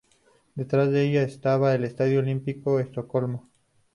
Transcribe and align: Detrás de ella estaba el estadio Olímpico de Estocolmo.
Detrás 0.55 0.89
de 0.89 1.03
ella 1.07 1.21
estaba 1.21 1.75
el 1.75 1.83
estadio 1.83 2.21
Olímpico 2.21 2.77
de 2.77 2.85
Estocolmo. 2.85 3.51